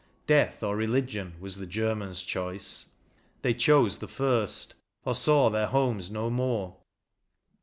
Death 0.25 0.63
or 0.63 0.75
religion 0.75 1.35
was 1.39 1.57
the 1.57 1.67
German's 1.67 2.23
choice, 2.23 2.93
They 3.43 3.53
chose 3.53 3.99
the 3.99 4.07
first; 4.07 4.73
or 5.05 5.13
saw 5.13 5.51
their 5.51 5.67
homes 5.67 6.09
no 6.09 6.31
more. 6.31 6.77